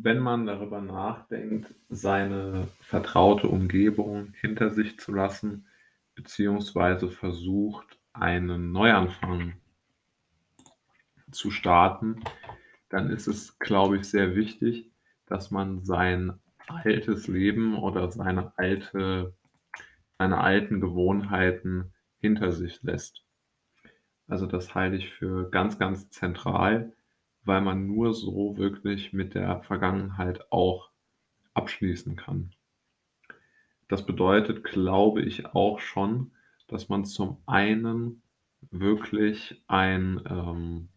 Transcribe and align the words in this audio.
wenn 0.00 0.20
man 0.20 0.46
darüber 0.46 0.80
nachdenkt, 0.80 1.74
seine 1.88 2.68
vertraute 2.80 3.48
Umgebung 3.48 4.32
hinter 4.40 4.70
sich 4.70 4.98
zu 4.98 5.12
lassen, 5.12 5.66
beziehungsweise 6.14 7.08
versucht, 7.10 7.98
einen 8.12 8.72
Neuanfang 8.72 9.54
zu 11.30 11.50
starten, 11.50 12.22
dann 12.88 13.10
ist 13.10 13.26
es, 13.26 13.58
glaube 13.58 13.96
ich, 13.98 14.04
sehr 14.04 14.34
wichtig, 14.34 14.90
dass 15.26 15.50
man 15.50 15.84
sein 15.84 16.38
altes 16.68 17.26
Leben 17.26 17.76
oder 17.76 18.10
seine 18.10 18.52
alte 18.56 19.34
seine 20.18 20.40
alten 20.40 20.80
Gewohnheiten 20.80 21.92
hinter 22.20 22.50
sich 22.50 22.82
lässt. 22.82 23.24
Also, 24.26 24.46
das 24.46 24.74
halte 24.74 24.96
ich 24.96 25.10
für 25.10 25.48
ganz, 25.50 25.78
ganz 25.78 26.10
zentral, 26.10 26.92
weil 27.48 27.62
man 27.62 27.88
nur 27.88 28.14
so 28.14 28.56
wirklich 28.58 29.12
mit 29.12 29.34
der 29.34 29.62
Vergangenheit 29.64 30.52
auch 30.52 30.90
abschließen 31.54 32.16
kann. 32.16 32.52
Das 33.88 34.06
bedeutet, 34.06 34.64
glaube 34.64 35.20
ich, 35.22 35.46
auch 35.46 35.80
schon, 35.80 36.32
dass 36.68 36.88
man 36.88 37.04
zum 37.04 37.38
einen 37.46 38.22
wirklich 38.70 39.62
ein, 39.66 40.22
ähm 40.28 40.88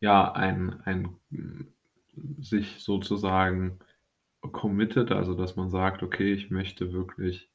ja, 0.00 0.32
ein 0.32 0.80
ein 0.84 1.16
sich 2.40 2.80
sozusagen 2.82 3.78
committed, 4.40 5.12
also 5.12 5.34
dass 5.34 5.56
man 5.56 5.70
sagt: 5.70 6.02
„Okay, 6.02 6.32
ich 6.34 6.50
möchte 6.50 6.92
wirklich, 6.92 7.50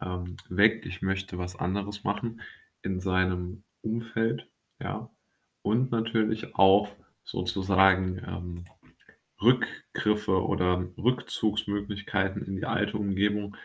ähm, 0.00 0.36
weg, 0.48 0.86
ich 0.86 1.02
möchte 1.02 1.38
was 1.38 1.56
anderes 1.56 2.04
machen 2.04 2.40
in 2.82 3.00
seinem 3.00 3.64
Umfeld“, 3.82 4.48
ja? 4.80 5.10
Und 5.62 5.90
natürlich 5.90 6.54
auch 6.56 6.90
sozusagen, 7.24 8.18
ähm, 8.26 8.64
Rückgriffe 9.40 10.44
oder 10.46 10.88
Rückzugsmöglichkeiten 10.96 12.42
in 12.42 12.56
die 12.56 12.66
alte 12.66 12.96
Umgebung, 12.96 13.56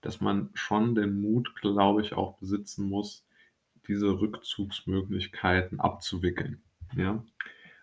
dass 0.00 0.20
man 0.20 0.50
schon 0.54 0.94
den 0.94 1.20
Mut, 1.20 1.54
glaube 1.60 2.02
ich, 2.02 2.14
auch 2.14 2.38
besitzen 2.38 2.88
muss, 2.88 3.26
diese 3.88 4.20
Rückzugsmöglichkeiten 4.20 5.80
abzuwickeln, 5.80 6.62
ja? 6.96 7.24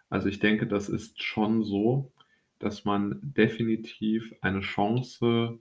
Also, 0.09 0.29
ich 0.29 0.39
denke, 0.39 0.67
das 0.67 0.89
ist 0.89 1.23
schon 1.23 1.63
so, 1.63 2.11
dass 2.59 2.85
man 2.85 3.19
definitiv 3.23 4.35
eine 4.41 4.61
Chance 4.61 5.59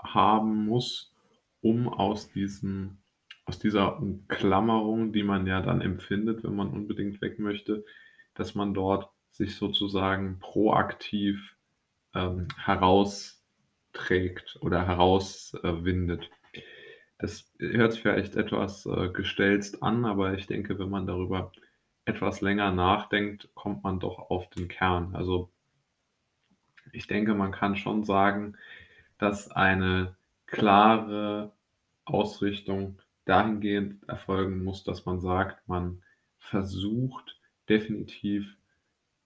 haben 0.00 0.66
muss, 0.66 1.12
um 1.60 1.88
aus 1.88 2.30
diesen 2.32 3.01
aus 3.44 3.58
dieser 3.58 3.98
Umklammerung, 3.98 5.12
die 5.12 5.22
man 5.22 5.46
ja 5.46 5.60
dann 5.60 5.80
empfindet, 5.80 6.44
wenn 6.44 6.54
man 6.54 6.70
unbedingt 6.70 7.20
weg 7.20 7.38
möchte, 7.38 7.84
dass 8.34 8.54
man 8.54 8.74
dort 8.74 9.10
sich 9.30 9.56
sozusagen 9.56 10.38
proaktiv, 10.38 11.56
ähm, 12.14 12.48
herausträgt 12.56 14.58
oder 14.60 14.86
herauswindet. 14.86 16.30
Das 17.18 17.50
hört 17.58 17.92
sich 17.92 18.02
vielleicht 18.02 18.36
etwas, 18.36 18.86
äh, 18.86 19.08
gestelzt 19.10 19.82
an, 19.82 20.04
aber 20.04 20.34
ich 20.34 20.46
denke, 20.46 20.78
wenn 20.78 20.90
man 20.90 21.06
darüber 21.06 21.52
etwas 22.04 22.40
länger 22.40 22.72
nachdenkt, 22.72 23.48
kommt 23.54 23.84
man 23.84 24.00
doch 24.00 24.30
auf 24.30 24.50
den 24.50 24.68
Kern. 24.68 25.14
Also 25.14 25.50
ich 26.92 27.06
denke, 27.06 27.34
man 27.34 27.52
kann 27.52 27.76
schon 27.76 28.04
sagen, 28.04 28.56
dass 29.18 29.50
eine 29.50 30.16
klare 30.46 31.52
Ausrichtung 32.04 33.00
dahingehend 33.24 34.08
erfolgen 34.08 34.64
muss, 34.64 34.84
dass 34.84 35.06
man 35.06 35.20
sagt, 35.20 35.66
man 35.68 36.02
versucht 36.38 37.40
definitiv 37.68 38.56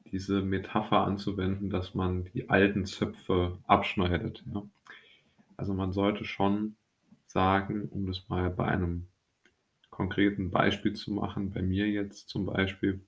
diese 0.06 0.42
Metapher 0.42 1.00
anzuwenden, 1.06 1.70
dass 1.70 1.94
man 1.94 2.25
die 2.27 2.48
alten 2.50 2.84
Zöpfe 2.86 3.58
abschneidet, 3.66 4.44
ja. 4.53 4.62
Also, 5.58 5.75
man 5.75 5.92
sollte 5.92 6.25
schon 6.25 6.76
sagen, 7.26 7.88
um 7.88 8.06
das 8.06 8.28
mal 8.28 8.50
bei 8.50 8.66
einem 8.66 9.09
konkreten 9.91 10.50
Beispiel 10.50 10.94
zu 10.94 11.12
machen, 11.12 11.53
bei 11.53 11.62
mir 11.62 11.88
jetzt 11.88 12.28
zum 12.28 12.47
Beispiel 12.47 13.00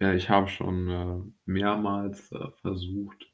ja, 0.00 0.14
ich 0.14 0.30
habe 0.30 0.48
schon, 0.48 0.88
äh, 0.90 1.32
mehrmals, 1.44 2.32
äh, 2.32 2.50
versucht, 2.62 3.30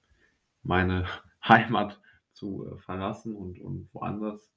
meine 0.63 1.07
Heimat 1.49 2.01
zu, 2.33 2.67
äh, 2.67 2.79
verlassen 2.79 3.35
und 3.35 3.61
und 3.61 3.89
woanders 3.95 4.51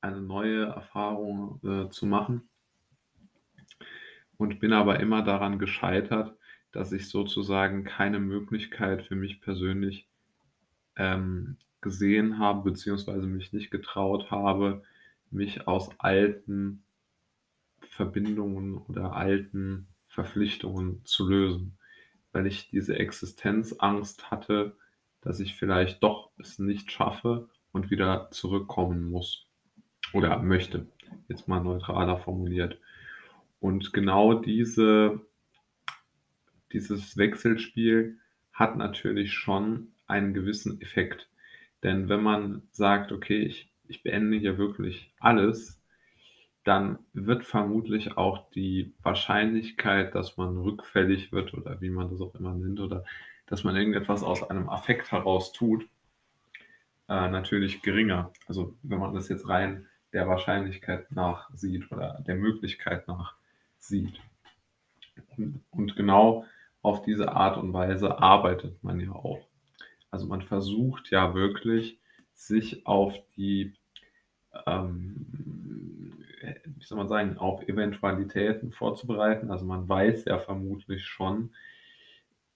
eine 0.00 0.20
neue 0.20 0.64
Erfahrung, 0.66 1.60
äh, 1.64 1.90
zu 1.90 2.06
machen. 2.06 2.48
Und 4.36 4.60
bin 4.60 4.72
aber 4.72 5.00
immer 5.00 5.22
daran 5.22 5.58
gescheitert, 5.58 6.36
dass 6.72 6.92
ich 6.92 7.08
sozusagen 7.08 7.84
keine 7.84 8.20
Möglichkeit 8.20 9.02
für 9.02 9.16
mich 9.16 9.40
persönlich, 9.40 10.08
ähm, 10.96 11.56
gesehen 11.80 12.38
habe, 12.38 12.70
beziehungsweise 12.70 13.26
mich 13.26 13.52
nicht 13.52 13.70
getraut 13.70 14.30
habe, 14.30 14.82
mich 15.30 15.66
aus 15.66 15.90
alten 15.98 16.82
Verbindungen 17.80 18.78
oder 18.78 19.14
alten 19.14 19.88
Verpflichtungen 20.06 21.04
zu 21.04 21.28
lösen, 21.28 21.78
weil 22.32 22.46
ich 22.46 22.68
diese 22.68 22.98
Existenzangst 22.98 24.30
hatte, 24.30 24.76
dass 25.22 25.40
ich 25.40 25.54
vielleicht 25.56 26.02
doch 26.02 26.30
es 26.38 26.58
nicht 26.58 26.90
schaffe 26.92 27.48
und 27.72 27.90
wieder 27.90 28.30
zurückkommen 28.30 29.10
muss 29.10 29.49
oder 30.12 30.40
möchte, 30.42 30.86
jetzt 31.28 31.48
mal 31.48 31.60
neutraler 31.60 32.18
formuliert. 32.18 32.78
Und 33.60 33.92
genau 33.92 34.34
diese 34.34 35.20
dieses 36.72 37.16
Wechselspiel 37.16 38.18
hat 38.52 38.76
natürlich 38.76 39.32
schon 39.32 39.88
einen 40.06 40.34
gewissen 40.34 40.80
Effekt. 40.80 41.28
Denn 41.82 42.08
wenn 42.08 42.22
man 42.22 42.62
sagt: 42.70 43.12
„Okay, 43.12 43.42
ich 43.42 43.70
ich 43.88 44.02
beende 44.04 44.36
hier 44.36 44.56
wirklich 44.56 45.12
alles“, 45.18 45.80
dann 46.64 46.98
wird 47.12 47.44
vermutlich 47.44 48.16
auch 48.16 48.50
die 48.50 48.94
Wahrscheinlichkeit, 49.02 50.14
dass 50.14 50.36
man 50.36 50.56
rückfällig 50.58 51.32
wird 51.32 51.54
oder 51.54 51.80
wie 51.80 51.90
man 51.90 52.10
das 52.10 52.20
auch 52.20 52.34
immer 52.34 52.54
nennt 52.54 52.80
oder 52.80 53.04
dass 53.46 53.64
man 53.64 53.76
irgendetwas 53.76 54.22
aus 54.22 54.48
einem 54.48 54.68
Affekt 54.68 55.10
heraus 55.10 55.52
tut, 55.52 55.88
äh, 57.08 57.28
natürlich 57.28 57.82
geringer. 57.82 58.32
Also, 58.46 58.76
wenn 58.82 58.98
man 59.00 59.14
das 59.14 59.28
jetzt 59.28 59.48
rein 59.48 59.86
der 60.12 60.28
Wahrscheinlichkeit 60.28 61.10
nach 61.12 61.50
sieht 61.54 61.90
oder 61.92 62.22
der 62.26 62.36
Möglichkeit 62.36 63.06
nach 63.08 63.34
sieht. 63.78 64.20
Und 65.70 65.96
genau 65.96 66.44
auf 66.82 67.02
diese 67.02 67.32
Art 67.32 67.58
und 67.58 67.72
Weise 67.72 68.18
arbeitet 68.18 68.82
man 68.82 69.00
ja 69.00 69.12
auch. 69.12 69.40
Also, 70.10 70.26
man 70.26 70.42
versucht 70.42 71.10
ja 71.10 71.34
wirklich, 71.34 71.98
sich 72.34 72.86
auf 72.86 73.14
die, 73.36 73.74
ähm 74.66 75.26
wie 76.64 76.84
soll 76.84 76.98
man 76.98 77.08
sagen, 77.08 77.36
auf 77.38 77.62
Eventualitäten 77.68 78.72
vorzubereiten. 78.72 79.50
Also, 79.50 79.66
man 79.66 79.88
weiß 79.88 80.24
ja 80.24 80.38
vermutlich 80.38 81.04
schon, 81.06 81.50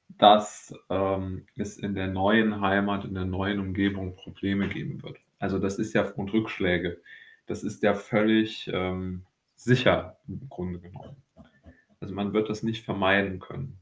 dass, 0.08 0.74
ähm, 0.90 1.46
es 1.56 1.76
in 1.78 1.94
der 1.94 2.06
neuen 2.08 2.60
Heimat, 2.60 3.04
in 3.04 3.14
der 3.14 3.24
neuen 3.24 3.60
Umgebung 3.60 4.16
Probleme 4.16 4.68
geben 4.68 5.02
wird. 5.02 5.18
Also, 5.38 5.58
das 5.58 5.78
ist 5.78 5.92
ja 5.92 6.02
und 6.12 6.32
Rückschläge. 6.32 7.00
Das 7.46 7.62
ist 7.62 7.82
ja 7.82 7.94
völlig, 7.94 8.70
ähm, 8.72 9.26
sicher 9.56 10.18
im 10.28 10.48
Grunde 10.48 10.80
genommen. 10.80 11.22
Also, 12.00 12.14
man 12.14 12.32
wird 12.32 12.48
das 12.50 12.62
nicht 12.62 12.84
vermeiden 12.84 13.40
können. 13.40 13.80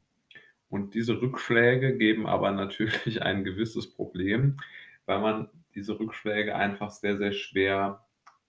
Und 0.69 0.95
diese 0.95 1.21
Rückschläge 1.21 1.97
geben 1.97 2.25
aber 2.27 2.51
natürlich 2.51 3.21
ein 3.21 3.43
gewisses 3.43 3.93
Problem, 3.93 4.57
weil 5.05 5.19
man 5.19 5.49
diese 5.75 5.99
Rückschläge 5.99 6.55
einfach 6.55 6.91
sehr, 6.91 7.17
sehr 7.17 7.33
schwer 7.33 8.05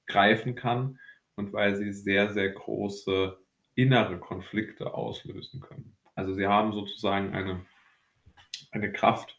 greifen 0.07 0.55
kann 0.55 0.99
und 1.37 1.53
weil 1.53 1.77
sie 1.77 1.93
sehr, 1.93 2.33
sehr 2.33 2.51
große 2.51 3.39
innere 3.75 4.19
Konflikte 4.19 4.95
auslösen 4.95 5.61
können. 5.61 5.97
Also, 6.15 6.35
sie 6.35 6.47
haben 6.47 6.73
sozusagen 6.73 7.35
eine 7.35 7.65
eine 8.75 8.93
Kraft, 8.93 9.39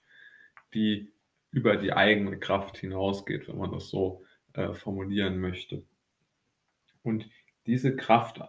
die 0.73 1.11
über 1.51 1.77
die 1.77 1.93
eigene 1.93 2.39
Kraft 2.39 2.77
hinausgeht, 2.77 3.47
wenn 3.47 3.57
man 3.57 3.71
das 3.71 3.89
so, 3.89 4.24
äh, 4.55 4.73
formulieren 4.73 5.39
möchte. 5.39 5.83
Und 7.03 7.29
diese 7.67 7.95
Kraft, 7.95 8.41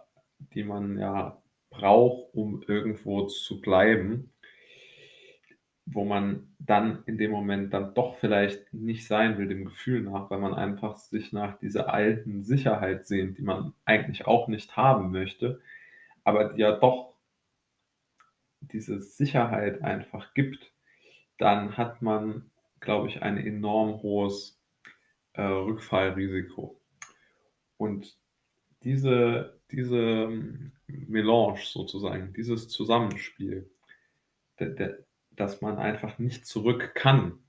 die 0.53 0.63
man 0.63 0.99
ja 0.99 1.41
braucht, 1.69 2.33
um 2.33 2.63
irgendwo 2.63 3.27
zu 3.27 3.61
bleiben 3.61 4.31
wo 5.89 6.03
man 6.03 6.53
dann 6.59 7.03
in 7.05 7.17
dem 7.17 7.31
Moment 7.31 7.73
dann 7.73 7.93
doch 7.93 8.17
vielleicht 8.17 8.73
nicht 8.73 9.07
sein 9.07 9.37
will, 9.37 9.47
dem 9.47 9.65
Gefühl 9.65 10.01
nach, 10.01 10.29
weil 10.29 10.39
man 10.39 10.53
einfach 10.53 10.97
sich 10.97 11.31
nach 11.31 11.57
dieser 11.59 11.93
alten 11.93 12.43
Sicherheit 12.43 13.07
sehnt, 13.07 13.37
die 13.37 13.43
man 13.43 13.73
eigentlich 13.85 14.27
auch 14.27 14.49
nicht 14.49 14.75
haben 14.75 15.11
möchte, 15.11 15.61
aber 16.25 16.53
die 16.53 16.61
ja 16.61 16.73
doch 16.73 17.13
diese 18.59 18.99
Sicherheit 18.99 19.81
einfach 19.81 20.33
gibt, 20.33 20.73
dann 21.37 21.77
hat 21.77 22.01
man, 22.01 22.51
glaube 22.81 23.07
ich, 23.07 23.21
ein 23.21 23.37
enorm 23.37 24.01
hohes, 24.01 24.56
äh, 25.37 25.43
Rückfallrisiko. 25.43 26.79
Und 27.77 28.17
diese 28.83 29.59
diese 29.71 30.29
Melange 30.87 31.59
sozusagen, 31.63 32.33
dieses 32.33 32.69
Zusammenspiel 32.69 33.69
d 34.59 34.75
d 34.75 34.95
dass 35.37 35.61
man 35.61 35.77
einfach 35.79 36.19
nicht 36.19 36.47
zurück 36.47 36.93
kann. 36.95 37.39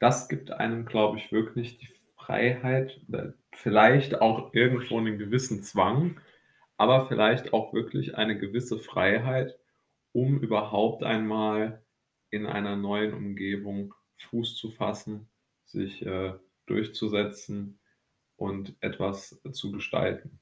Das 0.00 0.28
gibt 0.28 0.50
einem, 0.50 0.84
glaube 0.84 1.16
ich, 1.18 1.32
wirklich 1.32 1.78
die 1.78 1.88
Freiheit 2.16 3.00
oder 3.08 3.32
vielleicht 3.52 4.20
auch 4.20 4.52
irgendwo 4.52 5.00
'nen 5.00 5.18
gewissen 5.18 5.62
Zwang, 5.62 6.20
aber 6.76 7.06
vielleicht 7.08 7.52
auch 7.54 7.72
wirklich 7.72 8.16
eine 8.16 8.38
gewisse 8.38 8.78
Freiheit, 8.78 9.58
um 10.12 10.40
überhaupt 10.40 11.02
einmal 11.04 11.82
in 12.30 12.46
einer 12.46 12.76
neuen 12.76 13.14
Umgebung 13.14 13.94
Fuß 14.18 14.56
zu 14.56 14.70
fassen, 14.70 15.28
sich, 15.66 16.04
äh, 16.06 16.34
durchzusetzen 16.66 17.78
und 18.36 18.74
etwas 18.80 19.40
zu 19.52 19.72
gestalten. 19.72 20.38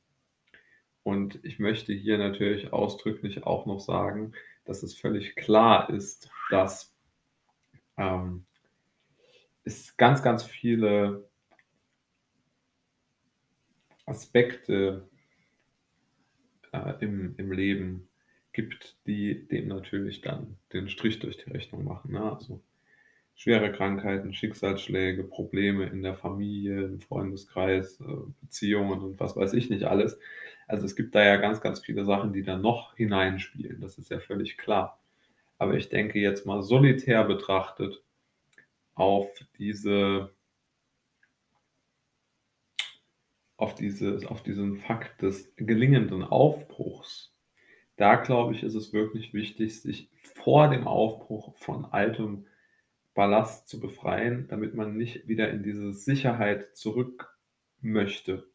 Und 1.03 1.39
ich 1.45 1.59
möchte 1.59 1.93
hier 1.93 2.19
natürlich 2.19 2.73
ausdrücklich 2.73 3.45
auch 3.45 3.67
noch 3.67 3.81
sagen, 3.81 4.33
dass 4.65 4.83
es 4.83 4.97
völlig 4.97 5.37
klar 5.37 5.91
ist, 5.91 6.31
dass, 6.51 6.95
ähm, 7.99 8.47
es 9.65 9.97
ganz, 9.97 10.23
ganz 10.23 10.45
viele 10.45 11.29
Aspekte 14.07 15.09
äh, 16.73 16.95
im 17.01 17.35
im 17.37 17.53
Leben 17.53 18.09
gibt, 18.53 18.97
die 19.07 19.47
dem 19.49 19.69
natürlich 19.69 20.21
dann 20.21 20.59
den 20.73 20.89
Strich 20.89 21.19
durch 21.19 21.39
die 21.39 21.51
Rechnung 21.51 21.85
machen, 21.85 22.13
ne? 22.13 22.33
Also, 22.33 22.63
schwere 23.35 23.73
Krankheiten, 23.73 24.33
Schicksalsschläge, 24.33 25.25
Probleme 25.25 25.87
in 25.87 26.03
der 26.03 26.15
Familie, 26.15 26.85
im 26.85 27.01
Freundeskreis, 27.01 28.01
äh, 28.01 28.05
Beziehungen 28.41 29.01
und 29.01 29.21
was 29.21 29.37
weiß 29.37 29.53
ich 29.55 29.71
nicht 29.71 29.85
alles. 29.85 30.19
Also, 30.67 30.87
es 30.87 30.97
gibt 30.97 31.15
da 31.15 31.25
ja 31.25 31.37
ganz, 31.37 31.61
ganz 31.61 31.81
viele 31.81 32.05
Sachen, 32.05 32.33
die 32.33 32.43
da 32.43 32.57
noch 32.57 32.97
hineinspielen. 32.97 33.81
Das 33.81 33.99
ist 33.99 34.11
ja 34.11 34.19
völlig 34.21 34.57
klar. 34.57 34.99
Aber 35.59 35.75
ich 35.75 35.89
denke 35.89 36.19
jetzt 36.19 36.47
mal 36.47 36.63
solitär 36.63 37.25
betrachtet 37.25 38.03
auf 38.95 39.29
diese 39.59 40.31
auf 43.57 43.75
dieses 43.75 44.27
auf 44.27 44.43
diesen 44.43 44.77
Fakt 44.77 45.23
des 45.23 45.55
gelingenden 45.57 46.25
Aufbruchs. 46.25 47.33
Da 47.97 48.17
glaube 48.17 48.55
ich, 48.55 48.63
ist 48.63 48.75
es 48.75 48.93
wirklich 48.93 49.33
wichtig, 49.33 49.81
sich 49.81 50.11
vor 50.23 50.69
dem 50.69 50.89
Aufbruch 50.89 51.55
von 51.57 51.85
altem 51.85 52.47
Ballast 53.15 53.69
zu 53.69 53.81
befreien, 53.81 54.49
damit 54.49 54.75
man 54.75 54.97
nicht 54.97 55.29
wieder 55.29 55.51
in 55.51 55.63
diese 55.63 55.93
Sicherheit 55.93 56.77
zurück 56.77 57.37
möchte. 57.81 58.47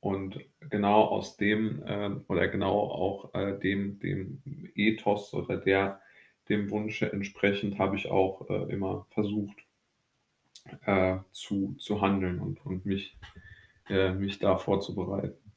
Und 0.00 0.38
genau 0.60 1.04
aus 1.04 1.36
dem, 1.36 1.82
ähm 1.86 2.24
oder 2.28 2.48
genau 2.48 2.78
auch, 2.78 3.34
äh, 3.34 3.58
dem 3.58 3.98
dem 4.00 4.42
Ethos 4.74 5.34
oder 5.34 5.56
der 5.56 6.00
dem 6.48 6.70
Wunsche 6.70 7.12
entsprechend 7.12 7.78
habe 7.78 7.96
ich 7.96 8.08
auch, 8.10 8.48
äh, 8.48 8.72
immer 8.72 9.06
versucht, 9.10 9.58
äh, 10.86 11.18
zu 11.32 11.74
zu 11.78 12.00
handeln 12.00 12.40
und 12.40 12.64
und 12.64 12.86
mich 12.86 13.16
äh, 13.88 14.12
mich 14.12 14.38
da 14.38 14.56
vorzubereiten. 14.56 15.52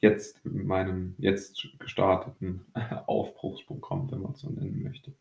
Jetzt 0.00 0.44
in 0.44 0.66
meinem 0.66 1.14
jetzt 1.18 1.68
gestarteten 1.78 2.66
Aufbruchsprogramm, 3.06 4.10
wenn 4.10 4.22
man's 4.22 4.40
so 4.40 4.50
nennen 4.50 4.82
möchte. 4.82 5.12